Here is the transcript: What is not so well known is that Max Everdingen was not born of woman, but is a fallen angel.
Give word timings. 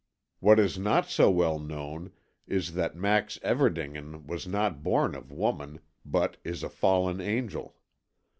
What 0.39 0.59
is 0.59 0.79
not 0.79 1.05
so 1.11 1.29
well 1.29 1.59
known 1.59 2.11
is 2.47 2.73
that 2.73 2.95
Max 2.95 3.37
Everdingen 3.43 4.25
was 4.25 4.47
not 4.47 4.81
born 4.81 5.13
of 5.13 5.31
woman, 5.31 5.79
but 6.03 6.37
is 6.43 6.63
a 6.63 6.69
fallen 6.69 7.21
angel. 7.21 7.75